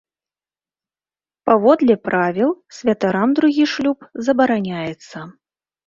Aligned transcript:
Паводле 1.51 1.95
правіл, 2.07 2.51
святарам 2.81 3.29
другі 3.41 3.71
шлюб 3.77 3.97
забараняецца. 4.29 5.17